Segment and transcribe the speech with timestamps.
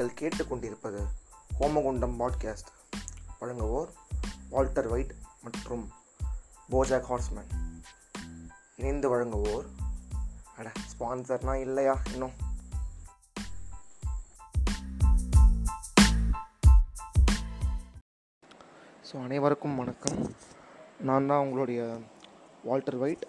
[0.00, 1.00] நீங்கள் கேட்டுக்கொண்டிருப்பது
[1.60, 2.68] ஹோமகுண்டம் பாட்காஸ்ட்.
[3.40, 3.88] வழங்குவோர்
[4.50, 5.82] வால்டர் வைட் மற்றும்
[6.70, 7.50] போஜாக் ஹார்ஸ்மேன்.
[8.76, 9.66] இணைந்து வழங்குவோர்
[10.56, 12.32] அட ஸ்பான்சர்னா இல்லையா இன்னும்?
[19.10, 20.34] ஸோ அனைவருக்கும் வணக்கம்.
[21.00, 21.98] நான் தான் உங்களுடைய
[22.64, 23.26] வால்டர் வைட்.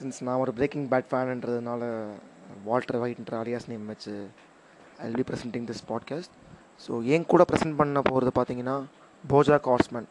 [0.00, 2.12] சின்ஸ் நான் ஒரு பிரேக்கிங் பேட் ஃபேன்ன்றதுனால
[2.64, 4.30] வால்டர் வைட்ன்ற அலியாஸ் நேம் வச்சு
[5.06, 6.34] I be presenting this podcast
[6.84, 8.76] so என் கூட ப்ரெசென்ட் பண்ண போகிறது பார்த்தீங்கன்னா
[9.24, 10.08] போஜா கார்ஸ்மேன்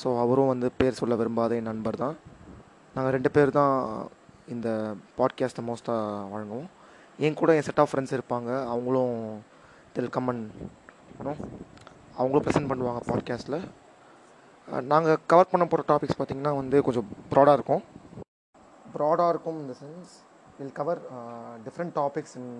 [0.00, 2.16] ஸோ அவரும் வந்து பேர் சொல்ல விரும்பாத என் நண்பர் தான்.
[2.94, 3.74] நாங்கள் ரெண்டு பேர் தான்
[4.54, 4.68] இந்த
[5.18, 6.68] பாட்காஸ்ட்டை மோஸ்ட்டாக வழங்குவோம்.
[7.18, 9.16] என் கூட என் செட் ஆஃப் ஃப்ரெண்ட்ஸ் இருப்பாங்க அவங்களும்
[9.94, 10.42] தில் கம்மன்
[12.18, 13.60] அவங்களும் ப்ரெசென்ட் பண்ணுவாங்க பாட்காஸ்ட்டில்
[14.92, 17.82] நாங்கள் கவர் பண்ண போகிற டாபிக்ஸ் பார்த்திங்கன்னா வந்து கொஞ்சம் ப்ராடாக இருக்கும்.
[18.94, 20.12] ப்ராடாக இருக்கும் இந்த sense
[20.58, 21.00] will cover
[21.66, 22.52] different topics in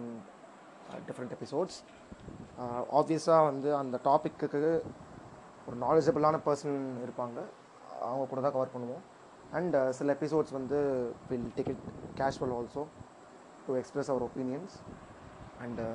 [1.08, 1.78] different episodes
[3.00, 4.72] ஆப்வியஸாக வந்து அந்த டாப்பிக்கு
[5.69, 7.38] ஒரு நாலேஜபிளான பர்சன் இருப்பாங்க.
[8.08, 9.02] அவங்க கூட தான் கவர் பண்ணுவோம்.
[9.58, 10.78] அண்ட் uh, சில எபிசோட்ஸ் வந்து
[11.30, 11.84] will take it
[12.20, 12.83] casual also
[13.66, 14.74] to express our opinions
[15.64, 15.86] and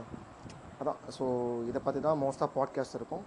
[0.80, 1.00] அதான்.
[1.18, 1.26] ஸோ
[1.70, 3.24] இதை பற்றி தான் மோஸ்ட்டாக பாட்காஸ்ட் இருக்கும்.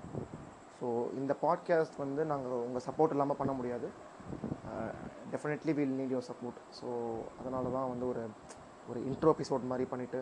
[0.79, 0.87] ஸோ
[1.21, 3.89] இந்த பாட்காஸ்ட் வந்து நாங்கள் உங்கள் சப்போர்ட் இல்லாமல் பண்ண முடியாது.
[5.33, 6.89] Definitely will need your support so
[7.41, 8.23] அதனால தான் வந்து ஒரு
[8.91, 10.21] ஒரு இன்ட்ரோ எபிசோட் மாதிரி பண்ணிவிட்டு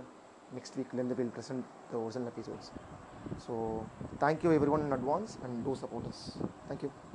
[0.52, 2.70] next week then we will present the original episodes.
[3.38, 3.86] So
[4.20, 6.36] thank you everyone in advance and do support us.
[6.68, 7.05] Thank you.